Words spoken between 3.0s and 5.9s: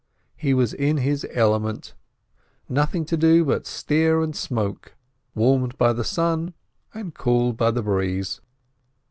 to do but steer and smoke, warmed